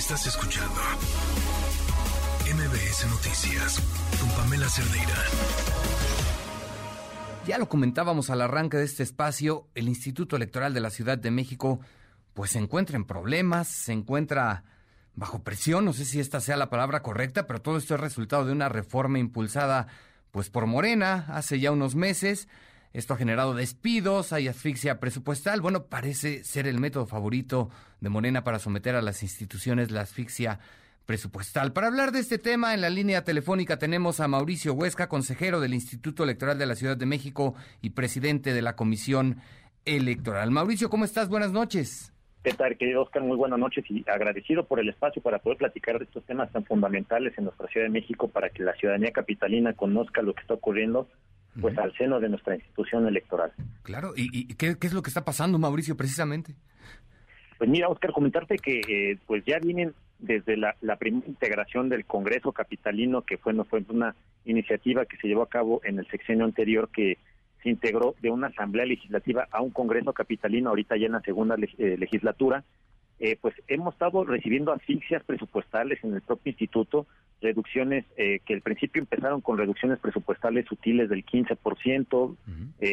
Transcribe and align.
Estás 0.00 0.26
escuchando 0.26 0.80
MBS 2.46 3.06
Noticias 3.10 3.82
con 4.18 4.30
Pamela 4.30 4.66
Cerdeira. 4.66 5.14
Ya 7.46 7.58
lo 7.58 7.68
comentábamos 7.68 8.30
al 8.30 8.40
arranque 8.40 8.78
de 8.78 8.84
este 8.84 9.02
espacio, 9.02 9.68
el 9.74 9.88
Instituto 9.88 10.36
Electoral 10.36 10.72
de 10.72 10.80
la 10.80 10.88
Ciudad 10.88 11.18
de 11.18 11.30
México 11.30 11.80
pues 12.32 12.52
se 12.52 12.58
encuentra 12.58 12.96
en 12.96 13.04
problemas, 13.04 13.68
se 13.68 13.92
encuentra 13.92 14.64
bajo 15.16 15.42
presión, 15.44 15.84
no 15.84 15.92
sé 15.92 16.06
si 16.06 16.18
esta 16.18 16.40
sea 16.40 16.56
la 16.56 16.70
palabra 16.70 17.02
correcta, 17.02 17.46
pero 17.46 17.60
todo 17.60 17.76
esto 17.76 17.94
es 17.94 18.00
resultado 18.00 18.46
de 18.46 18.52
una 18.52 18.70
reforma 18.70 19.18
impulsada 19.18 19.86
pues 20.30 20.48
por 20.48 20.64
Morena 20.64 21.26
hace 21.28 21.60
ya 21.60 21.72
unos 21.72 21.94
meses. 21.94 22.48
Esto 22.92 23.14
ha 23.14 23.16
generado 23.16 23.54
despidos, 23.54 24.32
hay 24.32 24.48
asfixia 24.48 24.98
presupuestal. 24.98 25.60
Bueno, 25.60 25.84
parece 25.84 26.42
ser 26.42 26.66
el 26.66 26.80
método 26.80 27.06
favorito 27.06 27.70
de 28.00 28.08
Morena 28.08 28.42
para 28.42 28.58
someter 28.58 28.96
a 28.96 29.02
las 29.02 29.22
instituciones 29.22 29.92
la 29.92 30.00
asfixia 30.00 30.58
presupuestal. 31.06 31.72
Para 31.72 31.86
hablar 31.86 32.10
de 32.10 32.18
este 32.18 32.38
tema, 32.38 32.74
en 32.74 32.80
la 32.80 32.90
línea 32.90 33.22
telefónica 33.22 33.78
tenemos 33.78 34.18
a 34.18 34.26
Mauricio 34.26 34.74
Huesca, 34.74 35.08
consejero 35.08 35.60
del 35.60 35.74
Instituto 35.74 36.24
Electoral 36.24 36.58
de 36.58 36.66
la 36.66 36.74
Ciudad 36.74 36.96
de 36.96 37.06
México 37.06 37.54
y 37.80 37.90
presidente 37.90 38.52
de 38.52 38.62
la 38.62 38.74
Comisión 38.74 39.36
Electoral. 39.84 40.50
Mauricio, 40.50 40.90
¿cómo 40.90 41.04
estás? 41.04 41.28
Buenas 41.28 41.52
noches. 41.52 42.12
¿Qué 42.42 42.52
tal, 42.54 42.76
querido 42.76 43.02
Oscar? 43.02 43.22
Muy 43.22 43.36
buenas 43.36 43.58
noches 43.58 43.84
y 43.88 44.02
agradecido 44.10 44.66
por 44.66 44.80
el 44.80 44.88
espacio 44.88 45.22
para 45.22 45.38
poder 45.38 45.58
platicar 45.58 45.98
de 45.98 46.06
estos 46.06 46.24
temas 46.24 46.50
tan 46.50 46.64
fundamentales 46.64 47.36
en 47.38 47.44
nuestra 47.44 47.68
Ciudad 47.68 47.86
de 47.86 47.92
México 47.92 48.28
para 48.28 48.50
que 48.50 48.62
la 48.64 48.74
ciudadanía 48.74 49.12
capitalina 49.12 49.74
conozca 49.74 50.22
lo 50.22 50.34
que 50.34 50.40
está 50.40 50.54
ocurriendo 50.54 51.06
pues 51.60 51.76
al 51.78 51.92
seno 51.96 52.20
de 52.20 52.28
nuestra 52.28 52.54
institución 52.54 53.06
electoral. 53.06 53.52
Claro, 53.82 54.12
¿y, 54.16 54.54
qué, 54.54 54.76
es 54.80 54.92
lo 54.92 55.02
que 55.02 55.10
está 55.10 55.24
pasando, 55.24 55.58
Mauricio, 55.58 55.96
precisamente? 55.96 56.54
Pues 57.58 57.68
mira, 57.68 57.88
Oscar, 57.88 58.12
comentarte 58.12 58.56
que 58.56 58.80
eh, 58.80 59.18
pues 59.26 59.44
ya 59.44 59.58
vienen 59.58 59.94
desde 60.18 60.56
la, 60.56 60.74
primera 60.98 61.26
integración 61.26 61.88
del 61.88 62.04
Congreso 62.04 62.52
Capitalino, 62.52 63.22
que 63.22 63.38
fue, 63.38 63.52
no 63.52 63.64
fue 63.64 63.84
una 63.88 64.14
iniciativa 64.44 65.06
que 65.06 65.16
se 65.16 65.28
llevó 65.28 65.42
a 65.42 65.48
cabo 65.48 65.80
en 65.84 65.98
el 65.98 66.06
sexenio 66.08 66.44
anterior 66.44 66.88
que 66.90 67.18
se 67.62 67.68
integró 67.68 68.14
de 68.20 68.30
una 68.30 68.48
asamblea 68.48 68.86
legislativa 68.86 69.46
a 69.50 69.60
un 69.60 69.70
Congreso 69.70 70.12
capitalino, 70.12 70.70
ahorita 70.70 70.96
ya 70.96 71.06
en 71.06 71.12
la 71.12 71.20
segunda 71.20 71.56
eh, 71.56 71.96
legislatura, 71.98 72.64
eh, 73.18 73.36
pues 73.40 73.54
hemos 73.68 73.92
estado 73.94 74.24
recibiendo 74.24 74.72
asfixias 74.72 75.22
presupuestales 75.24 76.02
en 76.02 76.14
el 76.14 76.22
propio 76.22 76.50
instituto, 76.52 77.06
reducciones 77.40 78.04
eh, 78.16 78.40
que 78.44 78.54
al 78.54 78.60
principio 78.60 79.00
empezaron 79.00 79.40
con 79.40 79.58
reducciones 79.58 79.98
presupuestales 79.98 80.66
sutiles 80.66 81.08
del 81.08 81.24
15%, 81.24 82.36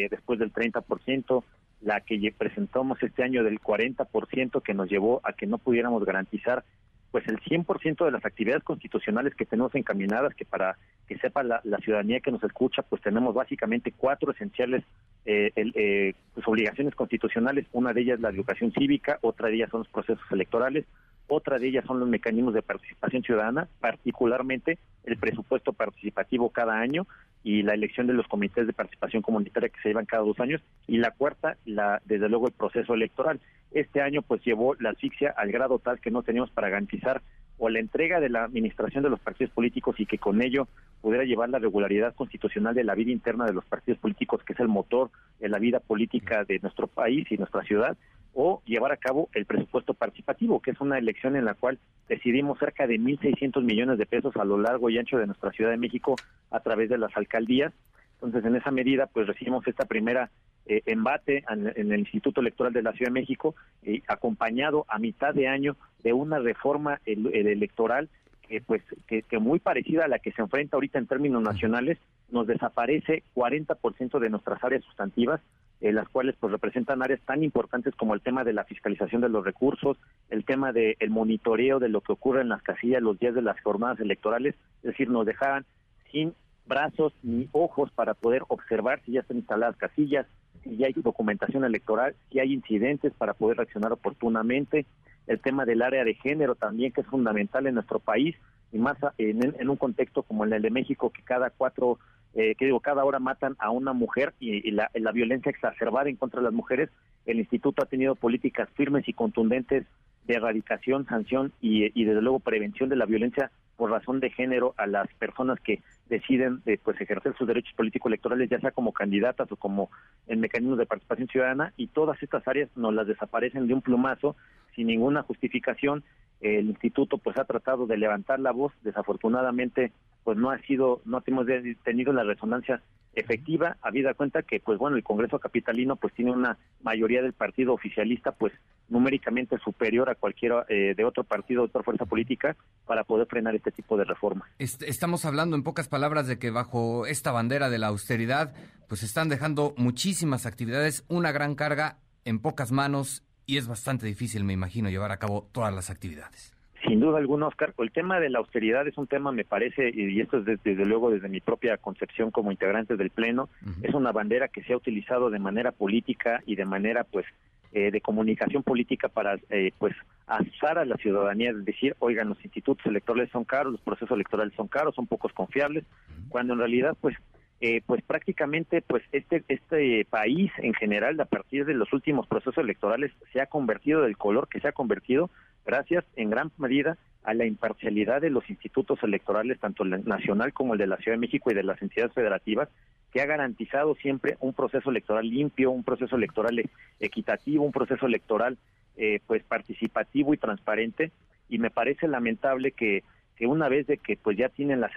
después 0.09 0.39
del 0.39 0.53
30%, 0.53 1.43
la 1.81 2.01
que 2.01 2.33
presentamos 2.37 3.01
este 3.03 3.23
año 3.23 3.43
del 3.43 3.59
40% 3.59 4.61
que 4.61 4.73
nos 4.73 4.89
llevó 4.89 5.21
a 5.23 5.33
que 5.33 5.45
no 5.45 5.57
pudiéramos 5.57 6.03
garantizar 6.05 6.63
pues 7.11 7.27
el 7.27 7.39
100% 7.39 8.05
de 8.05 8.11
las 8.11 8.25
actividades 8.25 8.63
constitucionales 8.63 9.33
que 9.33 9.45
tenemos 9.45 9.73
encaminadas, 9.75 10.35
que 10.35 10.45
para 10.45 10.77
que 11.07 11.17
sepa 11.17 11.41
la, 11.41 11.61
ciudadanía 11.81 12.19
que 12.19 12.31
nos 12.31 12.43
escucha, 12.43 12.81
pues 12.81 13.01
tenemos 13.01 13.33
básicamente 13.33 13.93
cuatro 13.95 14.31
esenciales 14.31 14.83
eh, 15.25 15.51
eh, 15.55 16.13
pues 16.33 16.47
obligaciones 16.47 16.95
constitucionales. 16.95 17.65
Una 17.71 17.93
de 17.93 18.01
ellas 18.01 18.19
la 18.19 18.29
educación 18.29 18.73
cívica, 18.73 19.19
otra 19.21 19.47
de 19.47 19.55
ellas 19.55 19.69
son 19.69 19.79
los 19.81 19.87
procesos 19.87 20.25
electorales, 20.31 20.85
otra 21.27 21.59
de 21.59 21.67
ellas 21.67 21.85
son 21.85 21.99
los 21.99 22.07
mecanismos 22.07 22.53
de 22.53 22.61
participación 22.61 23.23
ciudadana, 23.23 23.67
particularmente 23.79 24.77
el 25.03 25.17
presupuesto 25.17 25.73
participativo 25.73 26.49
cada 26.49 26.79
año 26.79 27.05
y 27.43 27.63
la 27.63 27.73
elección 27.73 28.07
de 28.07 28.13
los 28.13 28.27
comités 28.27 28.65
de 28.67 28.73
participación 28.73 29.21
comunitaria 29.21 29.69
que 29.69 29.81
se 29.81 29.89
llevan 29.89 30.05
cada 30.05 30.23
dos 30.23 30.39
años 30.39 30.61
y 30.87 30.97
la 30.97 31.11
cuarta, 31.11 31.57
la 31.65 32.01
desde 32.05 32.29
luego 32.29 32.47
el 32.47 32.53
proceso 32.53 32.93
electoral. 32.93 33.39
Este 33.71 34.01
año 34.01 34.21
pues 34.21 34.43
llevó 34.43 34.75
la 34.75 34.91
asfixia 34.91 35.33
al 35.35 35.51
grado 35.51 35.79
tal 35.79 35.99
que 35.99 36.11
no 36.11 36.23
teníamos 36.23 36.51
para 36.51 36.69
garantizar 36.69 37.21
o 37.57 37.69
la 37.69 37.79
entrega 37.79 38.19
de 38.19 38.29
la 38.29 38.43
administración 38.43 39.03
de 39.03 39.09
los 39.09 39.19
partidos 39.19 39.53
políticos 39.53 39.95
y 39.99 40.05
que 40.05 40.17
con 40.17 40.41
ello 40.41 40.67
pudiera 41.01 41.25
llevar 41.25 41.49
la 41.49 41.59
regularidad 41.59 42.13
constitucional 42.15 42.75
de 42.75 42.83
la 42.83 42.95
vida 42.95 43.11
interna 43.11 43.45
de 43.45 43.53
los 43.53 43.65
partidos 43.65 43.99
políticos, 43.99 44.43
que 44.43 44.53
es 44.53 44.59
el 44.59 44.67
motor 44.67 45.09
de 45.39 45.49
la 45.49 45.57
vida 45.57 45.79
política 45.79 46.43
de 46.43 46.59
nuestro 46.59 46.87
país 46.87 47.25
y 47.31 47.37
nuestra 47.37 47.63
ciudad, 47.63 47.97
o 48.39 48.61
llevar 48.65 48.91
a 48.91 48.97
cabo 48.97 49.29
el 49.33 49.47
presupuesto 49.47 49.95
participativo, 49.95 50.61
que 50.61 50.69
es 50.69 50.79
una 50.79 50.99
elección 50.99 51.35
en 51.35 51.43
la 51.43 51.55
cual 51.55 51.79
decidimos 52.07 52.59
cerca 52.59 52.85
de 52.85 52.99
1.600 52.99 53.63
millones 53.63 53.97
de 53.97 54.05
pesos 54.05 54.35
a 54.37 54.45
lo 54.45 54.59
largo 54.59 54.91
y 54.91 54.99
ancho 54.99 55.17
de 55.17 55.25
nuestra 55.25 55.49
Ciudad 55.49 55.71
de 55.71 55.77
México 55.77 56.15
a 56.51 56.59
través 56.59 56.87
de 56.87 56.99
las 56.99 57.17
alcaldías. 57.17 57.73
Entonces, 58.13 58.45
en 58.45 58.55
esa 58.55 58.69
medida, 58.69 59.07
pues 59.07 59.25
recibimos 59.25 59.67
esta 59.67 59.85
primera 59.85 60.29
eh, 60.67 60.83
embate 60.85 61.45
en, 61.49 61.91
el 61.91 61.99
Instituto 61.99 62.41
Electoral 62.41 62.73
de 62.73 62.83
la 62.83 62.91
Ciudad 62.91 63.09
de 63.09 63.19
México, 63.19 63.55
eh, 63.81 64.03
acompañado 64.07 64.85
a 64.87 64.99
mitad 64.99 65.33
de 65.33 65.47
año 65.47 65.75
de 66.03 66.13
una 66.13 66.37
reforma 66.37 67.01
electoral 67.05 68.07
que, 68.47 68.61
pues, 68.61 68.83
que, 69.07 69.23
que, 69.23 69.39
muy 69.39 69.57
parecida 69.57 70.05
a 70.05 70.07
la 70.07 70.19
que 70.19 70.31
se 70.31 70.43
enfrenta 70.43 70.77
ahorita 70.77 70.99
en 70.99 71.07
términos 71.07 71.41
nacionales, 71.41 71.97
nos 72.29 72.45
desaparece 72.45 73.23
40% 73.33 74.19
de 74.19 74.29
nuestras 74.29 74.63
áreas 74.63 74.83
sustantivas, 74.83 75.41
eh, 75.81 75.91
las 75.91 76.09
cuales 76.09 76.35
pues 76.39 76.51
representan 76.51 77.03
áreas 77.03 77.21
tan 77.21 77.43
importantes 77.43 77.93
como 77.95 78.13
el 78.13 78.21
tema 78.21 78.43
de 78.43 78.53
la 78.53 78.63
fiscalización 78.63 79.21
de 79.21 79.29
los 79.29 79.45
recursos, 79.45 79.97
el 80.29 80.43
tema 80.45 80.71
del 80.71 81.09
monitoreo 81.09 81.79
de 81.79 81.89
lo 81.89 82.01
que 82.01 82.13
ocurre 82.13 82.41
en 82.41 82.49
las 82.49 82.61
casillas 82.63 83.01
los 83.01 83.19
días 83.19 83.35
de 83.35 83.41
las 83.41 83.59
jornadas 83.61 83.99
electorales, 83.99 84.55
es 84.77 84.91
decir, 84.91 85.09
nos 85.09 85.25
dejaban 85.25 85.65
sin 86.11 86.33
brazos 86.65 87.13
ni 87.23 87.47
ojos 87.51 87.91
para 87.91 88.13
poder 88.13 88.43
observar 88.47 89.01
si 89.05 89.13
ya 89.13 89.21
están 89.21 89.37
instaladas 89.37 89.77
casillas, 89.77 90.25
si 90.63 90.77
ya 90.77 90.87
hay 90.87 90.93
documentación 90.93 91.63
electoral, 91.63 92.15
si 92.31 92.39
hay 92.39 92.53
incidentes 92.53 93.13
para 93.13 93.33
poder 93.33 93.57
reaccionar 93.57 93.91
oportunamente, 93.91 94.85
el 95.27 95.39
tema 95.39 95.65
del 95.65 95.81
área 95.81 96.03
de 96.03 96.15
género 96.15 96.55
también 96.55 96.91
que 96.91 97.01
es 97.01 97.07
fundamental 97.07 97.67
en 97.67 97.75
nuestro 97.75 97.99
país 97.99 98.35
y 98.71 98.79
más 98.79 98.97
en, 99.17 99.69
un 99.69 99.77
contexto 99.77 100.23
como 100.23 100.43
el 100.43 100.61
de 100.61 100.69
México 100.69 101.09
que 101.09 101.21
cada 101.21 101.49
cuatro 101.49 101.99
eh, 102.33 102.55
que 102.55 102.65
digo, 102.65 102.79
cada 102.79 103.03
hora 103.03 103.19
matan 103.19 103.55
a 103.59 103.71
una 103.71 103.93
mujer 103.93 104.33
y, 104.39 104.71
la, 104.71 104.89
violencia 105.11 105.49
exacerbada 105.49 106.09
en 106.09 106.17
contra 106.17 106.39
de 106.39 106.45
las 106.45 106.53
mujeres, 106.53 106.89
el 107.25 107.39
instituto 107.39 107.83
ha 107.83 107.87
tenido 107.87 108.15
políticas 108.15 108.69
firmes 108.75 109.07
y 109.07 109.13
contundentes 109.13 109.85
de 110.25 110.33
erradicación, 110.35 111.05
sanción 111.05 111.53
y, 111.61 112.03
desde 112.03 112.21
luego 112.21 112.39
prevención 112.39 112.89
de 112.89 112.95
la 112.95 113.05
violencia 113.05 113.49
por 113.75 113.91
razón 113.91 114.19
de 114.19 114.29
género 114.29 114.73
a 114.77 114.87
las 114.87 115.07
personas 115.15 115.59
que 115.59 115.81
deciden 116.09 116.61
eh, 116.65 116.79
pues 116.83 116.99
ejercer 116.99 117.35
sus 117.37 117.47
derechos 117.47 117.73
políticos 117.75 118.09
electorales 118.09 118.49
ya 118.49 118.59
sea 118.59 118.71
como 118.71 118.91
candidatas 118.91 119.51
o 119.51 119.55
como 119.55 119.91
en 120.27 120.39
mecanismos 120.39 120.79
de 120.79 120.87
participación 120.87 121.27
ciudadana 121.27 121.73
y 121.77 121.87
todas 121.87 122.21
estas 122.23 122.47
áreas 122.47 122.69
nos 122.75 122.93
las 122.93 123.07
desaparecen 123.07 123.67
de 123.67 123.75
un 123.75 123.81
plumazo 123.81 124.35
sin 124.75 124.87
ninguna 124.87 125.23
justificación. 125.23 126.03
El 126.41 126.67
instituto 126.67 127.17
pues 127.17 127.37
ha 127.37 127.45
tratado 127.45 127.87
de 127.87 127.97
levantar 127.97 128.39
la 128.39 128.51
voz 128.51 128.73
desafortunadamente 128.83 129.91
pues 130.27 130.37
no 130.37 130.51
ha 130.51 130.59
sido 130.63 131.01
no 131.05 131.23
hemos 131.25 131.47
tenido 131.85 132.11
la 132.11 132.25
resonancia 132.25 132.81
efectiva 133.13 133.77
habida 133.81 134.13
cuenta 134.13 134.41
que 134.41 134.59
pues 134.59 134.77
bueno 134.77 134.97
el 134.97 135.03
Congreso 135.05 135.39
capitalino 135.39 135.95
pues 135.95 136.13
tiene 136.15 136.31
una 136.31 136.57
mayoría 136.83 137.21
del 137.21 137.31
partido 137.31 137.73
oficialista 137.73 138.33
pues 138.33 138.51
numéricamente 138.89 139.57
superior 139.59 140.09
a 140.09 140.15
cualquiera 140.15 140.65
eh, 140.67 140.95
de 140.97 141.05
otro 141.05 141.23
partido 141.23 141.61
de 141.61 141.67
otra 141.69 141.81
fuerza 141.81 142.03
política 142.03 142.57
para 142.85 143.05
poder 143.05 143.25
frenar 143.27 143.55
este 143.55 143.71
tipo 143.71 143.95
de 143.95 144.03
reformas 144.03 144.49
estamos 144.59 145.23
hablando 145.23 145.55
en 145.55 145.63
pocas 145.63 145.87
palabras 145.87 146.27
de 146.27 146.37
que 146.39 146.51
bajo 146.51 147.05
esta 147.05 147.31
bandera 147.31 147.69
de 147.69 147.77
la 147.77 147.87
austeridad 147.87 148.53
pues 148.89 149.03
están 149.03 149.29
dejando 149.29 149.75
muchísimas 149.77 150.45
actividades 150.45 151.05
una 151.07 151.31
gran 151.31 151.55
carga 151.55 151.99
en 152.25 152.39
pocas 152.39 152.73
manos 152.73 153.23
y 153.45 153.55
es 153.55 153.65
bastante 153.65 154.05
difícil, 154.05 154.43
me 154.43 154.51
imagino, 154.51 154.89
llevar 154.89 155.13
a 155.13 155.19
cabo 155.19 155.47
todas 155.53 155.73
las 155.73 155.89
actividades. 155.89 156.56
Sin 156.85 156.99
duda 156.99 157.17
alguna, 157.17 157.47
Oscar. 157.47 157.73
El 157.77 157.91
tema 157.91 158.19
de 158.19 158.29
la 158.29 158.39
austeridad 158.39 158.87
es 158.87 158.97
un 158.97 159.07
tema, 159.07 159.31
me 159.31 159.43
parece, 159.43 159.91
y 159.93 160.19
esto 160.19 160.37
es 160.37 160.45
desde, 160.45 160.85
luego 160.85 161.09
desde 161.09 161.27
mi 161.27 161.41
propia 161.41 161.77
concepción 161.77 162.31
como 162.31 162.51
integrante 162.51 162.95
del 162.97 163.09
Pleno, 163.09 163.49
es 163.81 163.93
una 163.93 164.11
bandera 164.11 164.47
que 164.47 164.63
se 164.63 164.73
ha 164.73 164.77
utilizado 164.77 165.29
de 165.29 165.39
manera 165.39 165.71
política 165.71 166.41
y 166.45 166.55
de 166.55 166.65
manera, 166.65 167.03
pues, 167.03 167.25
eh, 167.73 167.91
de 167.91 167.99
comunicación 167.99 168.63
política 168.63 169.09
para, 169.09 169.37
eh, 169.49 169.71
pues, 169.77 169.95
asar 170.27 170.77
a 170.77 170.85
la 170.85 170.95
ciudadanía, 170.97 171.51
es 171.51 171.65
decir, 171.65 171.95
oigan, 171.99 172.29
los 172.29 172.43
institutos 172.43 172.85
electorales 172.85 173.29
son 173.31 173.43
caros, 173.43 173.73
los 173.73 173.81
procesos 173.81 174.11
electorales 174.11 174.53
son 174.55 174.67
caros, 174.67 174.95
son 174.95 175.07
pocos 175.07 175.33
confiables, 175.33 175.83
cuando 176.29 176.53
en 176.53 176.59
realidad, 176.59 176.95
pues, 177.01 177.15
eh, 177.61 177.81
pues 177.85 178.01
prácticamente 178.03 178.81
pues 178.81 179.03
este 179.11 179.43
este 179.47 180.05
país 180.09 180.51
en 180.57 180.73
general 180.73 181.19
a 181.19 181.25
partir 181.25 181.65
de 181.65 181.73
los 181.73 181.91
últimos 181.93 182.27
procesos 182.27 182.57
electorales 182.57 183.11
se 183.33 183.41
ha 183.41 183.47
convertido 183.47 184.01
del 184.01 184.17
color 184.17 184.47
que 184.47 184.59
se 184.59 184.67
ha 184.67 184.73
convertido 184.73 185.29
gracias 185.65 186.05
en 186.15 186.29
gran 186.29 186.51
medida 186.57 186.97
a 187.23 187.33
la 187.33 187.45
imparcialidad 187.45 188.21
de 188.21 188.29
los 188.29 188.49
institutos 188.49 188.99
electorales 189.03 189.59
tanto 189.59 189.83
el 189.83 190.05
nacional 190.05 190.53
como 190.53 190.73
el 190.73 190.79
de 190.79 190.87
la 190.87 190.97
Ciudad 190.97 191.17
de 191.17 191.21
México 191.21 191.51
y 191.51 191.55
de 191.55 191.63
las 191.63 191.81
entidades 191.81 192.13
federativas 192.13 192.69
que 193.11 193.21
ha 193.21 193.25
garantizado 193.25 193.95
siempre 193.95 194.37
un 194.39 194.53
proceso 194.53 194.89
electoral 194.89 195.27
limpio 195.27 195.71
un 195.71 195.83
proceso 195.83 196.15
electoral 196.15 196.63
equitativo 196.99 197.63
un 197.63 197.71
proceso 197.71 198.05
electoral 198.05 198.57
eh, 198.99 199.19
pues 199.27 199.43
participativo 199.43 200.33
y 200.33 200.37
transparente. 200.37 201.11
Y 201.49 201.59
me 201.59 201.69
parece 201.69 202.07
lamentable 202.07 202.71
que 202.71 203.03
que 203.37 203.45
una 203.45 203.69
vez 203.69 203.85
de 203.87 203.97
que 203.97 204.17
pues 204.17 204.35
ya 204.37 204.49
tienen 204.49 204.81
las 204.81 204.91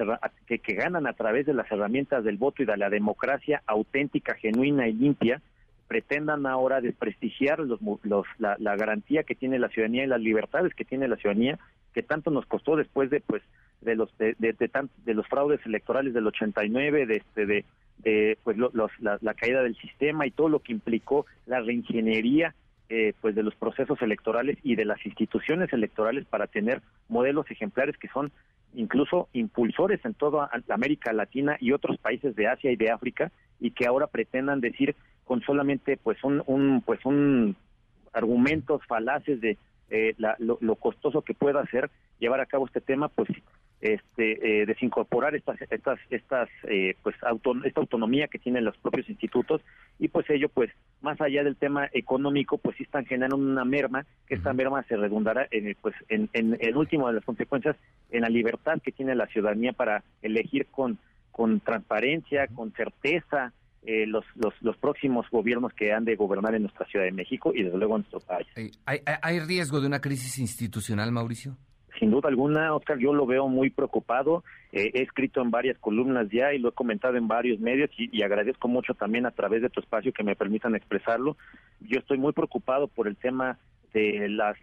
que, 0.46 0.58
que 0.58 0.75
ganan 0.75 1.06
a 1.06 1.12
través 1.12 1.46
de 1.46 1.54
las 1.54 1.70
herramientas 1.70 2.25
del 2.25 2.38
voto 2.38 2.62
y 2.62 2.66
de 2.66 2.76
la 2.76 2.88
democracia 2.88 3.62
auténtica, 3.66 4.34
genuina 4.34 4.88
y 4.88 4.94
limpia, 4.94 5.42
pretendan 5.90 6.46
ahora 6.46 6.81
desprestigiar 6.81 7.58
los, 7.58 7.81
los, 8.04 8.25
la, 8.38 8.76
garantía 8.76 9.25
que 9.25 9.34
tiene 9.34 9.58
la 9.58 9.69
ciudadanía 9.69 10.04
y 10.04 10.06
las 10.06 10.20
libertades 10.20 10.72
que 10.72 10.84
tiene 10.84 11.08
la 11.08 11.16
ciudadanía 11.16 11.58
que 11.92 12.04
tanto 12.04 12.31
nos 12.31 12.46
costó 12.46 12.76
después 12.76 13.10
de 13.10 13.20
pues 13.20 13.42
de 13.81 13.96
los 13.96 14.16
de, 14.16 14.37
de, 14.38 15.14
los 15.14 15.26
fraudes 15.26 15.58
electorales 15.66 16.14
del 16.14 16.28
89 16.28 17.06
de 17.06 17.16
este 17.16 17.44
de, 17.44 17.64
de 17.98 18.38
pues 18.44 18.56
la, 18.56 19.34
caída 19.34 19.64
del 19.64 19.76
sistema 19.78 20.28
y 20.28 20.31
todo 20.31 20.48
lo 20.48 20.60
que 20.60 20.72
implicó 20.72 21.26
la 21.46 21.60
reingeniería 21.60 22.54
eh, 22.92 23.14
pues 23.20 23.37
de 23.37 23.44
los 23.44 23.54
procesos 23.54 24.02
electorales 24.02 24.58
y 24.64 24.75
de 24.75 24.84
las 24.84 25.04
instituciones 25.06 25.72
electorales 25.72 26.26
para 26.26 26.48
tener 26.48 26.82
modelos 27.08 27.48
ejemplares 27.48 27.96
que 27.96 28.08
son 28.08 28.32
incluso 28.75 29.28
impulsores 29.32 30.04
en 30.04 30.14
toda 30.14 30.50
América 30.69 31.12
Latina 31.12 31.56
y 31.60 31.70
otros 31.70 31.98
países 31.98 32.34
de 32.34 32.48
Asia 32.48 32.72
y 32.72 32.76
de 32.76 32.90
África 32.90 33.31
y 33.60 33.70
que 33.70 33.87
ahora 33.87 34.08
pretendan 34.08 34.60
decir 34.60 34.96
con 35.25 35.40
solamente 35.42 35.98
pues 36.02 36.22
un, 36.25 36.42
un 36.46 36.82
pues 36.84 36.98
un 37.04 37.54
argumentos 38.12 38.84
falaces 38.87 39.40
de 39.40 39.56
eh, 39.90 40.16
lo, 40.19 40.58
lo, 40.60 40.75
costoso 40.75 41.22
que 41.22 41.32
pueda 41.32 41.64
ser 41.66 41.90
llevar 42.19 42.40
a 42.40 42.46
cabo 42.46 42.66
este 42.66 42.81
tema 42.81 43.08
pues 43.08 43.28
este, 43.81 44.61
eh, 44.62 44.67
desincorporar 44.67 45.35
estas 45.35 45.61
estas 45.71 45.99
estas 46.11 46.50
eh, 46.65 46.94
pues 47.03 47.17
esta 47.65 47.81
autonomía 47.81 48.29
que 48.29 48.38
tienen 48.38 48.65
los 48.65 48.77
propios 48.77 49.09
institutos 49.09 49.62
y 49.99 50.09
pues 50.09 50.29
ello 50.29 50.50
pues 50.50 50.71
más 51.00 51.19
allá 51.21 51.43
del 51.43 51.56
tema 51.56 51.88
económico 51.94 52.59
pues 52.59 52.77
sí 52.77 52.82
están 52.82 53.06
generando 53.06 53.37
una 53.37 53.65
merma 53.65 54.05
que 54.27 54.35
esta 54.35 54.53
merma 54.53 54.82
se 54.82 54.97
redundará 54.97 55.49
en 55.50 55.75
pues 55.81 55.94
en, 56.11 56.29
en 56.35 56.59
el 56.61 56.77
último 56.77 57.09
de 57.09 57.15
las 57.15 57.25
consecuencias 57.25 57.75
en 58.11 58.21
la 58.21 58.29
libertad 58.29 58.82
que 58.82 58.93
tiene 58.93 59.15
la 59.15 59.27
ciudadanía 59.29 59.73
para 59.73 60.05
elegir 60.21 60.67
con 60.67 60.99
con 61.32 61.61
transparencia 61.61 62.49
con 62.49 62.73
certeza 62.73 63.55
eh, 63.82 64.06
los, 64.06 64.27
los, 64.35 64.53
los, 64.61 64.77
próximos 64.77 65.25
gobiernos 65.31 65.73
que 65.73 65.94
han 65.94 66.05
de 66.05 66.15
gobernar 66.17 66.55
en 66.55 66.65
nuestra 66.65 66.85
Ciudad 66.85 67.06
de 67.06 67.12
México 67.12 67.50
y 67.55 67.62
desde 67.62 67.79
luego 67.79 67.97
en 67.97 68.03
nuestro 68.03 68.21
país. 68.21 68.47
¿Hay, 68.85 69.00
hay 69.23 69.41
riesgo 69.41 69.81
de 69.81 69.87
una 69.87 70.03
crisis 70.03 70.38
institucional, 70.38 71.11
Mauricio? 71.12 71.56
Sin 72.00 72.11
duda 72.11 72.29
alguna, 72.29 72.75
Oscar, 72.75 72.99
yo 72.99 73.12
lo 73.12 73.26
veo 73.26 73.47
muy 73.47 73.70
preocupado. 73.70 74.43
Eh, 74.73 74.91
he 74.94 75.02
escrito 75.02 75.43
en 75.43 75.50
varias 75.50 75.79
columnas 75.79 76.29
ya 76.31 76.52
y 76.52 76.58
lo 76.58 76.70
he 76.70 76.73
comentado 76.73 77.17
en 77.17 77.29
varios 77.29 77.61
medios 77.61 77.91
y, 77.97 78.23
agradezco 78.23 78.67
mucho 78.67 78.94
también 78.94 79.26
a 79.26 79.31
través 79.31 79.62
de 79.62 79.69
tu 79.69 79.81
espacio 79.81 80.12
que 80.12 80.25
me 80.25 80.35
permitan 80.35 80.75
expresarlo. 80.75 81.37
Yo 81.81 82.00
estoy 82.00 82.19
muy 82.19 82.32
preocupado 82.32 82.88
por 82.88 83.06
el 83.06 83.17
tema 83.17 83.58
de 83.93 84.29
las, 84.29 84.56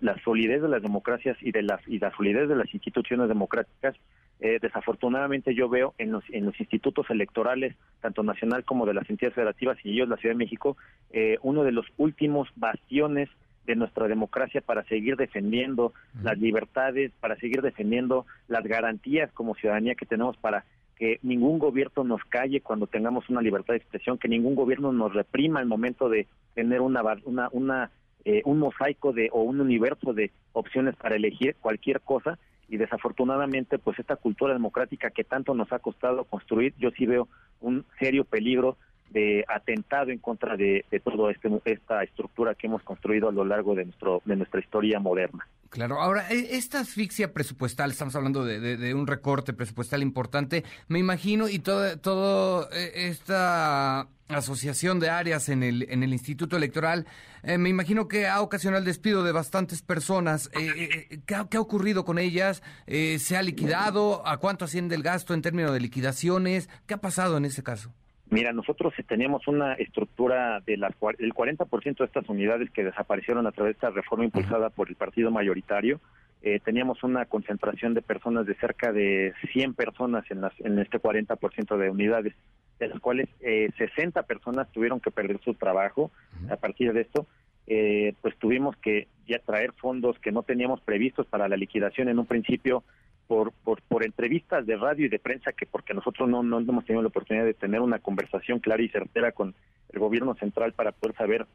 la 0.00 0.16
solidez 0.22 0.62
de 0.62 0.68
las 0.68 0.82
democracias 0.82 1.36
y 1.40 1.50
de 1.50 1.62
las 1.62 1.86
la 1.86 2.10
solidez 2.16 2.48
de 2.48 2.56
las 2.56 2.72
instituciones 2.72 3.28
democráticas. 3.28 3.94
Eh, 4.40 4.58
desafortunadamente 4.60 5.54
yo 5.54 5.68
veo 5.68 5.94
en 5.98 6.12
los 6.12 6.24
en 6.30 6.46
los 6.46 6.58
institutos 6.58 7.08
electorales 7.10 7.76
tanto 8.00 8.22
nacional 8.22 8.64
como 8.64 8.86
de 8.86 8.94
las 8.94 9.08
entidades 9.08 9.34
federativas 9.34 9.78
y 9.84 9.92
ellos 9.92 10.08
la 10.08 10.16
Ciudad 10.16 10.34
de 10.34 10.38
México 10.38 10.76
eh, 11.12 11.38
uno 11.42 11.62
de 11.62 11.70
los 11.72 11.86
últimos 11.98 12.48
bastiones 12.56 13.28
de 13.66 13.76
nuestra 13.76 14.08
democracia 14.08 14.60
para 14.60 14.84
seguir 14.84 15.16
defendiendo 15.16 15.92
las 16.22 16.38
libertades, 16.38 17.12
para 17.20 17.36
seguir 17.36 17.62
defendiendo 17.62 18.26
las 18.48 18.64
garantías 18.64 19.32
como 19.32 19.54
ciudadanía 19.54 19.94
que 19.94 20.06
tenemos 20.06 20.36
para 20.36 20.64
que 20.96 21.18
ningún 21.22 21.58
gobierno 21.58 22.04
nos 22.04 22.22
calle 22.24 22.60
cuando 22.60 22.86
tengamos 22.86 23.28
una 23.28 23.42
libertad 23.42 23.74
de 23.74 23.78
expresión, 23.78 24.18
que 24.18 24.28
ningún 24.28 24.54
gobierno 24.54 24.92
nos 24.92 25.12
reprima 25.12 25.60
al 25.60 25.66
momento 25.66 26.08
de 26.08 26.26
tener 26.54 26.80
una, 26.80 27.02
una, 27.24 27.48
una 27.52 27.90
eh, 28.24 28.40
un 28.46 28.58
mosaico 28.58 29.12
de 29.12 29.28
o 29.32 29.42
un 29.42 29.60
universo 29.60 30.14
de 30.14 30.30
opciones 30.52 30.96
para 30.96 31.16
elegir 31.16 31.56
cualquier 31.60 32.00
cosa. 32.00 32.38
Y 32.68 32.78
desafortunadamente 32.78 33.78
pues 33.78 33.98
esta 33.98 34.16
cultura 34.16 34.54
democrática 34.54 35.10
que 35.10 35.24
tanto 35.24 35.54
nos 35.54 35.70
ha 35.72 35.78
costado 35.80 36.24
construir, 36.24 36.72
yo 36.78 36.90
sí 36.92 37.04
veo 37.04 37.28
un 37.60 37.84
serio 37.98 38.24
peligro 38.24 38.78
de 39.10 39.44
atentado 39.48 40.10
en 40.10 40.18
contra 40.18 40.56
de, 40.56 40.84
de 40.90 41.00
toda 41.00 41.30
este, 41.30 41.48
esta 41.64 42.02
estructura 42.02 42.54
que 42.54 42.66
hemos 42.66 42.82
construido 42.82 43.28
a 43.28 43.32
lo 43.32 43.44
largo 43.44 43.74
de, 43.74 43.84
nuestro, 43.84 44.22
de 44.24 44.36
nuestra 44.36 44.60
historia 44.60 44.98
moderna. 44.98 45.46
Claro, 45.70 46.00
ahora, 46.00 46.28
e, 46.30 46.56
esta 46.56 46.80
asfixia 46.80 47.32
presupuestal, 47.32 47.90
estamos 47.90 48.14
hablando 48.16 48.44
de, 48.44 48.94
un 48.94 49.06
recorte 49.06 49.52
presupuestal 49.52 50.02
importante, 50.02 50.64
me 50.88 50.98
imagino, 50.98 51.48
y 51.48 51.58
toda 51.58 51.96
todo 51.96 52.70
e, 52.70 53.08
esta 53.08 54.08
asociación 54.28 55.00
de 55.00 55.10
áreas 55.10 55.48
en 55.48 55.62
el, 55.62 55.86
en 55.90 56.02
el 56.02 56.12
Instituto 56.12 56.56
Electoral, 56.56 57.06
eh, 57.42 57.58
me 57.58 57.68
imagino 57.68 58.08
que 58.08 58.26
ha 58.26 58.40
ocasionado 58.40 58.78
el 58.78 58.84
despido 58.84 59.22
de 59.22 59.32
bastantes 59.32 59.82
personas. 59.82 60.48
Eh, 60.54 61.08
eh, 61.10 61.20
¿qué, 61.26 61.34
ha, 61.34 61.60
ocurrido 61.60 62.04
con 62.04 62.18
ellas? 62.18 62.62
¿Se 62.86 63.36
ha 63.36 63.42
liquidado? 63.42 64.26
¿A 64.26 64.38
cuánto 64.38 64.64
asciende 64.64 64.94
el 64.94 65.02
gasto 65.02 65.34
en 65.34 65.42
términos 65.42 65.72
de 65.72 65.80
liquidaciones? 65.80 66.68
¿Qué 66.86 66.94
ha 66.94 67.00
pasado 67.00 67.36
en 67.36 67.44
ese 67.44 67.62
caso? 67.62 67.92
Mira, 68.34 68.52
nosotros 68.52 68.92
teníamos 69.06 69.46
una 69.46 69.74
estructura 69.74 70.58
de 70.66 70.76
las 70.76 70.90
el 71.20 71.32
40% 71.32 71.98
de 71.98 72.04
estas 72.04 72.28
unidades 72.28 72.68
que 72.72 72.82
desaparecieron 72.82 73.46
a 73.46 73.52
través 73.52 73.74
de 73.74 73.76
esta 73.76 73.90
reforma 73.90 74.24
impulsada 74.24 74.70
por 74.70 74.88
el 74.88 74.96
partido 74.96 75.30
mayoritario. 75.30 76.00
Eh, 76.42 76.58
teníamos 76.58 77.04
una 77.04 77.26
concentración 77.26 77.94
de 77.94 78.02
personas 78.02 78.44
de 78.44 78.56
cerca 78.56 78.92
de 78.92 79.34
100 79.52 79.74
personas 79.74 80.28
en, 80.32 80.40
las, 80.40 80.52
en 80.62 80.80
este 80.80 81.00
40% 81.00 81.76
de 81.76 81.90
unidades, 81.90 82.34
de 82.80 82.88
las 82.88 82.98
cuales 82.98 83.28
eh, 83.38 83.70
60 83.78 84.24
personas 84.24 84.66
tuvieron 84.72 84.98
que 84.98 85.12
perder 85.12 85.38
su 85.44 85.54
trabajo. 85.54 86.10
A 86.50 86.56
partir 86.56 86.92
de 86.92 87.02
esto, 87.02 87.28
eh, 87.68 88.14
pues 88.20 88.36
tuvimos 88.38 88.76
que 88.78 89.06
ya 89.28 89.38
traer 89.38 89.70
fondos 89.74 90.18
que 90.18 90.32
no 90.32 90.42
teníamos 90.42 90.80
previstos 90.80 91.24
para 91.28 91.48
la 91.48 91.56
liquidación 91.56 92.08
en 92.08 92.18
un 92.18 92.26
principio 92.26 92.82
por, 93.26 93.52
por, 93.52 93.82
por 93.82 94.04
entrevistas 94.04 94.66
de 94.66 94.76
radio 94.76 95.06
y 95.06 95.08
de 95.08 95.18
prensa 95.18 95.52
que 95.52 95.66
porque 95.66 95.94
nosotros 95.94 96.28
no, 96.28 96.42
no 96.42 96.58
hemos 96.58 96.84
tenido 96.84 97.02
la 97.02 97.08
oportunidad 97.08 97.44
de 97.44 97.54
tener 97.54 97.80
una 97.80 97.98
conversación 97.98 98.58
clara 98.60 98.82
y 98.82 98.88
certera 98.88 99.32
con 99.32 99.54
el 99.92 99.98
gobierno 99.98 100.34
central 100.34 100.72
para 100.72 100.92
poder 100.92 101.16
saber 101.16 101.46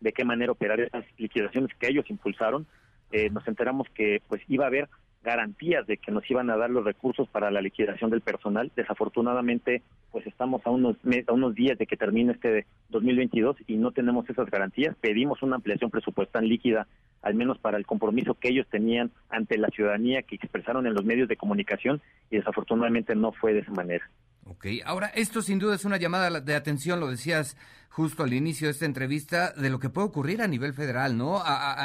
de 0.00 0.12
qué 0.12 0.24
manera 0.24 0.52
operar 0.52 0.80
esas 0.80 1.04
liquidaciones 1.18 1.74
que 1.78 1.88
ellos 1.88 2.08
impulsaron, 2.08 2.66
eh, 3.10 3.30
nos 3.30 3.46
enteramos 3.48 3.88
que 3.90 4.22
pues 4.28 4.42
iba 4.48 4.64
a 4.64 4.68
haber 4.68 4.88
garantías 5.28 5.86
de 5.86 5.98
que 5.98 6.10
nos 6.10 6.28
iban 6.30 6.48
a 6.48 6.56
dar 6.56 6.70
los 6.70 6.84
recursos 6.84 7.28
para 7.28 7.50
la 7.50 7.60
liquidación 7.60 8.08
del 8.08 8.22
personal. 8.22 8.72
Desafortunadamente, 8.74 9.82
pues 10.10 10.26
estamos 10.26 10.66
a 10.66 10.70
unos 10.70 10.96
a 11.26 11.32
unos 11.32 11.54
días 11.54 11.76
de 11.76 11.86
que 11.86 11.98
termine 11.98 12.32
este 12.32 12.64
2022 12.88 13.56
y 13.66 13.76
no 13.76 13.90
tenemos 13.90 14.28
esas 14.30 14.50
garantías. 14.50 14.96
Pedimos 15.02 15.42
una 15.42 15.56
ampliación 15.56 15.90
presupuestal 15.90 16.48
líquida, 16.48 16.86
al 17.20 17.34
menos 17.34 17.58
para 17.58 17.76
el 17.76 17.84
compromiso 17.84 18.34
que 18.34 18.48
ellos 18.48 18.66
tenían 18.70 19.10
ante 19.28 19.58
la 19.58 19.68
ciudadanía 19.68 20.22
que 20.22 20.36
expresaron 20.36 20.86
en 20.86 20.94
los 20.94 21.04
medios 21.04 21.28
de 21.28 21.36
comunicación 21.36 22.00
y 22.30 22.36
desafortunadamente 22.36 23.14
no 23.14 23.32
fue 23.32 23.52
de 23.52 23.60
esa 23.60 23.72
manera. 23.72 24.08
Ok, 24.50 24.66
ahora 24.86 25.08
esto 25.08 25.42
sin 25.42 25.58
duda 25.58 25.74
es 25.74 25.84
una 25.84 25.98
llamada 25.98 26.40
de 26.40 26.54
atención, 26.54 27.00
lo 27.00 27.08
decías 27.10 27.54
justo 27.90 28.22
al 28.22 28.32
inicio 28.32 28.66
de 28.68 28.72
esta 28.72 28.86
entrevista, 28.86 29.52
de 29.52 29.68
lo 29.68 29.78
que 29.78 29.90
puede 29.90 30.06
ocurrir 30.06 30.40
a 30.40 30.48
nivel 30.48 30.72
federal, 30.72 31.18
¿no? 31.18 31.42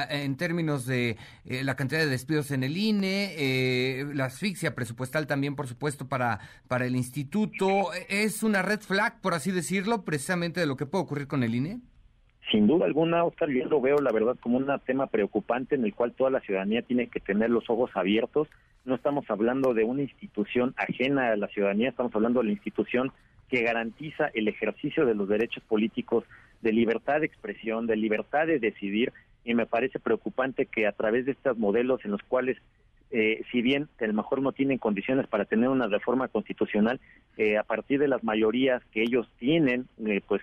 en 0.10 0.38
términos 0.38 0.86
de 0.86 1.18
eh, 1.44 1.64
la 1.66 1.76
cantidad 1.76 2.00
de 2.00 2.08
despidos 2.08 2.52
en 2.52 2.64
el 2.64 2.78
INE, 2.78 3.34
eh, 3.36 4.06
la 4.14 4.26
asfixia 4.26 4.76
presupuestal 4.76 5.28
también, 5.28 5.58
por 5.58 5.68
supuesto, 5.68 6.08
para, 6.08 6.40
para 6.70 6.86
el 6.86 6.96
instituto. 6.96 7.92
¿Es 8.08 8.44
una 8.44 8.62
red 8.62 8.80
flag, 8.80 9.20
por 9.20 9.34
así 9.34 9.52
decirlo, 9.52 10.06
precisamente 10.06 10.62
de 10.62 10.66
lo 10.66 10.78
que 10.78 10.86
puede 10.86 11.04
ocurrir 11.04 11.28
con 11.28 11.44
el 11.44 11.56
INE? 11.56 11.82
Sin 12.52 12.68
duda 12.68 12.86
alguna, 12.86 13.24
Oscar, 13.24 13.50
yo 13.50 13.66
lo 13.66 13.82
veo, 13.82 13.98
la 13.98 14.12
verdad, 14.12 14.36
como 14.40 14.58
un 14.58 14.68
tema 14.86 15.08
preocupante 15.08 15.76
en 15.76 15.86
el 15.86 15.94
cual 15.94 16.14
toda 16.14 16.30
la 16.30 16.42
ciudadanía 16.42 16.82
tiene 16.82 17.08
que 17.08 17.20
tener 17.20 17.50
los 17.50 17.70
ojos 17.70 17.92
abiertos. 17.96 18.48
No 18.86 18.96
estamos 18.96 19.26
hablando 19.30 19.74
de 19.74 19.84
una 19.84 20.02
institución 20.02 20.74
ajena 20.78 21.32
a 21.32 21.38
la 21.38 21.48
ciudadanía, 21.48 21.90
estamos 21.90 22.14
hablando 22.16 22.42
de 22.42 22.48
la 22.48 22.52
institución 22.52 23.12
que 23.50 23.64
garantiza 23.64 24.30
el 24.34 24.48
ejercicio 24.48 25.06
de 25.06 25.16
los 25.16 25.30
derechos 25.30 25.64
políticos, 25.64 26.26
de 26.62 26.74
libertad 26.74 27.22
de 27.22 27.28
expresión, 27.28 27.88
de 27.88 27.96
libertad 27.96 28.48
de 28.48 28.60
decidir, 28.60 29.14
y 29.46 29.54
me 29.54 29.66
parece 29.66 30.00
preocupante 30.00 30.66
que 30.66 30.88
a 30.88 30.92
través 30.92 31.26
de 31.26 31.34
estos 31.34 31.58
modelos 31.58 32.04
en 32.04 32.12
los 32.12 32.24
cuales, 32.24 32.58
eh, 33.16 33.44
si 33.52 33.62
bien 33.62 33.90
a 34.02 34.08
lo 34.08 34.14
mejor 34.14 34.42
no 34.42 34.54
tienen 34.54 34.80
condiciones 34.80 35.28
para 35.28 35.46
tener 35.46 35.70
una 35.70 35.86
reforma 35.86 36.30
constitucional, 36.30 37.00
eh, 37.38 37.58
a 37.58 37.64
partir 37.64 38.00
de 38.00 38.08
las 38.08 38.24
mayorías 38.24 38.84
que 38.92 39.04
ellos 39.04 39.30
tienen, 39.38 39.88
eh, 40.04 40.22
pues 40.28 40.42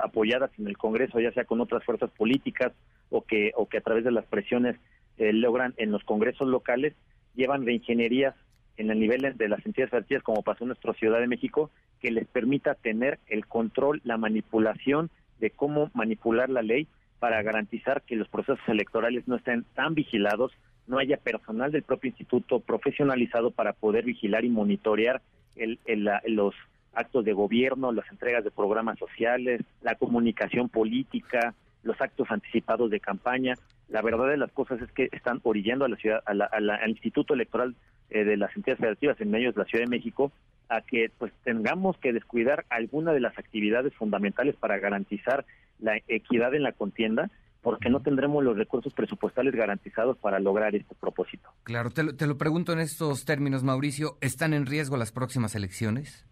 apoyadas 0.00 0.50
en 0.58 0.66
el 0.66 0.78
Congreso, 0.78 1.20
ya 1.20 1.30
sea 1.32 1.44
con 1.44 1.60
otras 1.60 1.84
fuerzas 1.84 2.10
políticas 2.12 2.72
o 3.10 3.20
que, 3.20 3.52
o 3.54 3.68
que 3.68 3.76
a 3.76 3.82
través 3.82 4.02
de 4.02 4.12
las 4.12 4.24
presiones 4.24 4.76
logran 5.18 5.74
en 5.76 5.92
los 5.92 6.04
congresos 6.04 6.48
locales, 6.48 6.94
llevan 7.34 7.66
reingenierías 7.66 8.34
en 8.78 8.90
el 8.90 8.98
nivel 8.98 9.34
de 9.36 9.48
las 9.48 9.64
entidades 9.66 9.90
federativas, 9.90 10.22
como 10.22 10.42
pasó 10.42 10.64
en 10.64 10.68
nuestra 10.68 10.94
Ciudad 10.94 11.20
de 11.20 11.26
México, 11.26 11.70
que 12.00 12.10
les 12.10 12.26
permita 12.26 12.74
tener 12.74 13.18
el 13.28 13.46
control, 13.46 14.00
la 14.04 14.16
manipulación 14.16 15.10
de 15.38 15.50
cómo 15.50 15.90
manipular 15.92 16.48
la 16.48 16.62
ley 16.62 16.88
para 17.18 17.42
garantizar 17.42 18.02
que 18.02 18.16
los 18.16 18.28
procesos 18.28 18.66
electorales 18.68 19.28
no 19.28 19.36
estén 19.36 19.64
tan 19.74 19.94
vigilados, 19.94 20.52
no 20.86 20.98
haya 20.98 21.16
personal 21.16 21.72
del 21.72 21.82
propio 21.82 22.08
instituto 22.08 22.60
profesionalizado 22.60 23.50
para 23.50 23.72
poder 23.72 24.04
vigilar 24.04 24.44
y 24.44 24.48
monitorear 24.48 25.22
el, 25.56 25.78
los 26.26 26.54
actos 26.94 27.24
de 27.24 27.32
gobierno, 27.32 27.92
las 27.92 28.10
entregas 28.10 28.44
de 28.44 28.50
programas 28.50 28.98
sociales, 28.98 29.60
la 29.82 29.94
comunicación 29.96 30.68
política, 30.68 31.54
los 31.82 32.00
actos 32.00 32.30
anticipados 32.30 32.90
de 32.90 33.00
campaña. 33.00 33.54
La 33.88 34.02
verdad 34.02 34.28
de 34.28 34.36
las 34.36 34.52
cosas 34.52 34.80
es 34.80 34.90
que 34.92 35.08
están 35.12 35.40
orillando 35.42 35.84
a 35.84 35.88
la 35.88 35.96
ciudad, 35.96 36.22
al 36.26 36.90
Instituto 36.90 37.34
Electoral 37.34 37.74
eh, 38.10 38.24
de 38.24 38.36
las 38.36 38.54
entidades 38.56 38.80
federativas 38.80 39.20
en 39.20 39.30
medio 39.30 39.52
de 39.52 39.58
la 39.58 39.64
Ciudad 39.64 39.84
de 39.84 39.90
México 39.90 40.32
a 40.68 40.80
que 40.80 41.10
pues 41.18 41.32
tengamos 41.44 41.96
que 41.98 42.12
descuidar 42.12 42.64
alguna 42.70 43.12
de 43.12 43.20
las 43.20 43.38
actividades 43.38 43.94
fundamentales 43.94 44.56
para 44.56 44.78
garantizar 44.78 45.44
la 45.78 45.96
equidad 46.08 46.54
en 46.54 46.62
la 46.62 46.72
contienda 46.72 47.30
porque 47.66 47.90
no 47.90 47.98
tendremos 47.98 48.44
los 48.44 48.56
recursos 48.56 48.94
presupuestales 48.94 49.52
garantizados 49.52 50.16
para 50.18 50.38
lograr 50.38 50.76
este 50.76 50.94
propósito. 50.94 51.50
Claro, 51.64 51.90
te 51.90 52.04
lo, 52.04 52.14
te 52.14 52.28
lo 52.28 52.38
pregunto 52.38 52.72
en 52.72 52.78
estos 52.78 53.24
términos, 53.24 53.64
Mauricio, 53.64 54.18
¿están 54.20 54.54
en 54.54 54.66
riesgo 54.66 54.96
las 54.96 55.10
próximas 55.10 55.56
elecciones? 55.56 56.24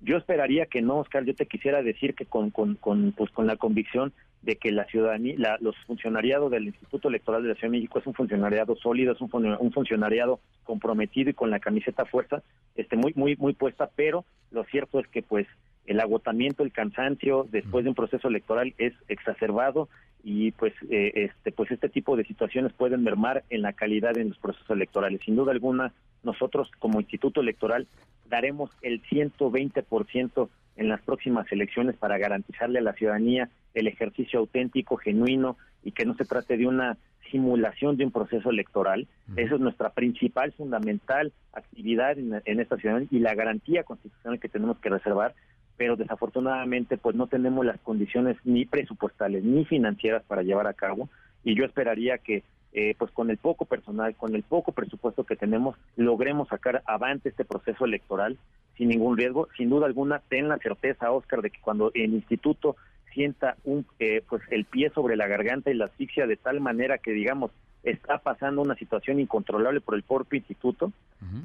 Yo 0.00 0.16
esperaría 0.16 0.66
que 0.66 0.82
no, 0.82 0.98
Oscar. 0.98 1.24
Yo 1.24 1.36
te 1.36 1.46
quisiera 1.46 1.80
decir 1.80 2.16
que 2.16 2.26
con, 2.26 2.50
con, 2.50 2.74
con, 2.74 3.12
pues, 3.12 3.30
con 3.30 3.46
la 3.46 3.54
convicción 3.54 4.12
de 4.42 4.56
que 4.56 4.72
la 4.72 4.84
ciudadanía, 4.86 5.36
la, 5.38 5.58
los 5.60 5.76
funcionariados 5.86 6.50
del 6.50 6.66
Instituto 6.66 7.06
Electoral 7.06 7.44
de 7.44 7.50
la 7.50 7.54
Ciudad 7.54 7.70
de 7.70 7.78
México 7.78 8.00
es 8.00 8.06
un 8.08 8.14
funcionariado 8.14 8.74
sólido, 8.74 9.12
es 9.12 9.20
un, 9.20 9.30
un 9.32 9.72
funcionariado 9.72 10.40
comprometido 10.64 11.30
y 11.30 11.34
con 11.34 11.50
la 11.50 11.60
camiseta 11.60 12.04
fuerza, 12.04 12.42
este, 12.74 12.96
muy, 12.96 13.12
muy, 13.14 13.36
muy 13.36 13.52
puesta, 13.52 13.90
pero 13.94 14.24
lo 14.50 14.64
cierto 14.64 14.98
es 14.98 15.06
que 15.06 15.22
pues 15.22 15.46
el 15.88 16.00
agotamiento, 16.00 16.62
el 16.62 16.72
cansancio 16.72 17.46
después 17.50 17.82
de 17.82 17.90
un 17.90 17.96
proceso 17.96 18.28
electoral 18.28 18.74
es 18.76 18.92
exacerbado 19.08 19.88
y 20.22 20.52
pues 20.52 20.74
eh, 20.90 21.12
este 21.14 21.50
pues 21.50 21.70
este 21.70 21.88
tipo 21.88 22.14
de 22.14 22.24
situaciones 22.24 22.74
pueden 22.74 23.02
mermar 23.02 23.44
en 23.48 23.62
la 23.62 23.72
calidad 23.72 24.12
de 24.12 24.24
los 24.24 24.36
procesos 24.36 24.68
electorales. 24.68 25.22
Sin 25.24 25.34
duda 25.34 25.52
alguna, 25.52 25.94
nosotros 26.22 26.70
como 26.78 27.00
Instituto 27.00 27.40
Electoral 27.40 27.86
daremos 28.28 28.70
el 28.82 29.02
120% 29.02 30.48
en 30.76 30.88
las 30.88 31.00
próximas 31.00 31.50
elecciones 31.50 31.96
para 31.96 32.18
garantizarle 32.18 32.80
a 32.80 32.82
la 32.82 32.92
ciudadanía 32.92 33.48
el 33.72 33.86
ejercicio 33.86 34.40
auténtico, 34.40 34.98
genuino 34.98 35.56
y 35.82 35.92
que 35.92 36.04
no 36.04 36.14
se 36.16 36.26
trate 36.26 36.58
de 36.58 36.66
una 36.66 36.98
simulación 37.30 37.96
de 37.96 38.04
un 38.04 38.10
proceso 38.10 38.50
electoral. 38.50 39.06
Esa 39.36 39.54
es 39.54 39.60
nuestra 39.60 39.90
principal, 39.90 40.52
fundamental 40.52 41.32
actividad 41.54 42.18
en, 42.18 42.42
en 42.44 42.60
esta 42.60 42.76
ciudad 42.76 43.02
y 43.10 43.18
la 43.20 43.34
garantía 43.34 43.84
constitucional 43.84 44.38
que 44.38 44.48
tenemos 44.48 44.78
que 44.78 44.90
reservar 44.90 45.34
pero 45.78 45.96
desafortunadamente 45.96 46.98
pues 46.98 47.16
no 47.16 47.28
tenemos 47.28 47.64
las 47.64 47.80
condiciones 47.80 48.36
ni 48.44 48.66
presupuestales 48.66 49.42
ni 49.44 49.64
financieras 49.64 50.22
para 50.24 50.42
llevar 50.42 50.66
a 50.66 50.74
cabo 50.74 51.08
y 51.44 51.54
yo 51.54 51.64
esperaría 51.64 52.18
que 52.18 52.42
eh, 52.72 52.94
pues 52.98 53.10
con 53.12 53.30
el 53.30 53.38
poco 53.38 53.64
personal, 53.64 54.14
con 54.14 54.34
el 54.34 54.42
poco 54.42 54.72
presupuesto 54.72 55.24
que 55.24 55.36
tenemos, 55.36 55.76
logremos 55.96 56.48
sacar 56.48 56.82
avante 56.84 57.30
este 57.30 57.46
proceso 57.46 57.86
electoral 57.86 58.36
sin 58.76 58.88
ningún 58.90 59.16
riesgo. 59.16 59.48
Sin 59.56 59.70
duda 59.70 59.86
alguna, 59.86 60.20
ten 60.28 60.48
la 60.48 60.58
certeza, 60.58 61.10
Oscar, 61.10 61.40
de 61.40 61.50
que 61.50 61.60
cuando 61.60 61.90
el 61.94 62.12
instituto 62.12 62.76
sienta 63.14 63.56
un 63.64 63.86
eh, 63.98 64.22
pues 64.28 64.42
el 64.50 64.66
pie 64.66 64.90
sobre 64.90 65.16
la 65.16 65.26
garganta 65.26 65.70
y 65.70 65.74
la 65.74 65.86
asfixia 65.86 66.26
de 66.26 66.36
tal 66.36 66.60
manera 66.60 66.98
que 66.98 67.12
digamos 67.12 67.50
está 67.82 68.18
pasando 68.18 68.60
una 68.60 68.74
situación 68.74 69.18
incontrolable 69.18 69.80
por 69.80 69.94
el 69.94 70.02
propio 70.02 70.36
instituto, 70.36 70.92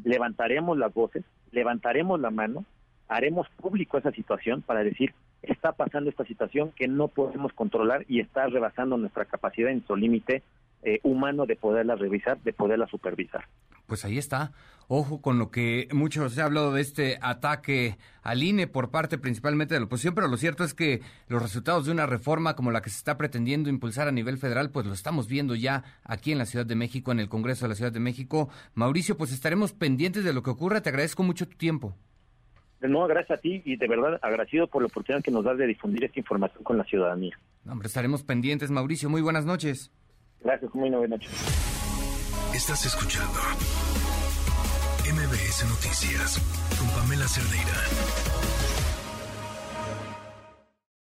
levantaremos 0.04 0.78
las 0.78 0.94
voces, 0.94 1.24
levantaremos 1.52 2.20
la 2.20 2.32
mano 2.32 2.66
haremos 3.14 3.48
público 3.62 3.98
esa 3.98 4.12
situación 4.12 4.64
para 4.64 4.84
decir, 4.84 5.14
está 5.44 5.72
pasando 5.74 6.10
esta 6.10 6.26
situación 6.26 6.72
que 6.76 6.88
no 6.88 7.10
podemos 7.10 7.54
controlar 7.54 8.06
y 8.08 8.20
está 8.20 8.48
rebasando 8.48 8.98
nuestra 8.98 9.26
capacidad, 9.26 9.70
en 9.70 9.86
su 9.86 9.96
límite 9.96 10.42
eh, 10.82 11.00
humano 11.04 11.46
de 11.46 11.56
poderla 11.56 11.96
revisar, 11.96 12.40
de 12.42 12.54
poderla 12.54 12.88
supervisar. 12.88 13.46
Pues 13.86 14.04
ahí 14.04 14.18
está. 14.18 14.52
Ojo 14.88 15.22
con 15.22 15.38
lo 15.38 15.52
que 15.52 15.88
mucho 15.94 16.28
se 16.30 16.42
ha 16.42 16.46
hablado 16.46 16.74
de 16.74 16.82
este 16.82 17.20
ataque 17.22 17.98
al 18.24 18.42
INE 18.42 18.68
por 18.68 18.90
parte 18.90 19.18
principalmente 19.18 19.76
de 19.76 19.80
la 19.80 19.86
oposición, 19.86 20.16
pero 20.16 20.28
lo 20.28 20.38
cierto 20.38 20.64
es 20.64 20.74
que 20.74 21.02
los 21.28 21.42
resultados 21.42 21.86
de 21.86 21.92
una 21.92 22.08
reforma 22.08 22.56
como 22.56 22.72
la 22.72 22.82
que 22.82 22.90
se 22.90 22.98
está 22.98 23.18
pretendiendo 23.18 23.70
impulsar 23.70 24.08
a 24.08 24.12
nivel 24.12 24.38
federal, 24.40 24.72
pues 24.72 24.88
lo 24.88 24.94
estamos 24.94 25.28
viendo 25.28 25.54
ya 25.54 25.84
aquí 26.04 26.32
en 26.32 26.40
la 26.40 26.46
Ciudad 26.46 26.66
de 26.66 26.76
México, 26.76 27.12
en 27.12 27.20
el 27.20 27.30
Congreso 27.30 27.66
de 27.66 27.70
la 27.70 27.76
Ciudad 27.76 27.92
de 27.92 28.00
México. 28.00 28.50
Mauricio, 28.74 29.16
pues 29.18 29.32
estaremos 29.32 29.74
pendientes 29.74 30.24
de 30.24 30.34
lo 30.34 30.42
que 30.42 30.50
ocurra. 30.50 30.82
Te 30.82 30.90
agradezco 30.90 31.22
mucho 31.22 31.48
tu 31.48 31.56
tiempo. 31.56 31.96
No, 32.90 33.08
gracias 33.08 33.40
a 33.40 33.42
ti 33.42 33.62
y 33.66 33.78
de 33.78 33.88
verdad 33.88 34.20
agradecido 34.22 34.68
por 34.68 34.82
la 34.82 34.88
oportunidad 34.88 35.24
que 35.24 35.32
nos 35.32 35.46
das 35.46 35.58
de 35.58 35.68
difundir 35.68 36.04
esta 36.04 36.20
información 36.20 36.64
con 36.64 36.78
la 36.78 36.84
ciudadanía. 36.84 37.38
hombre, 37.70 37.88
estaremos 37.88 38.24
pendientes, 38.24 38.72
Mauricio. 38.72 39.10
Muy 39.10 39.22
buenas 39.22 39.46
noches. 39.46 39.92
Gracias, 40.42 40.74
muy 40.76 40.90
buenas 40.90 41.10
noches. 41.10 41.32
Estás 42.54 42.86
escuchando 42.86 43.40
MBS 45.10 45.66
Noticias 45.70 46.40
con 46.78 46.90
Pamela 46.90 47.28
Cerdeira. 47.28 48.83